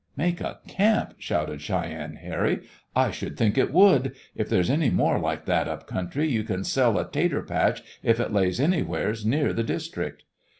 [0.17, 2.63] "Make a camp!" shouted Cheyenne Harry.
[2.95, 4.15] "I should think it would!
[4.35, 8.19] If there's any more like that up country you can sell a 'tater patch if
[8.19, 10.23] it lays anywheres near the district!"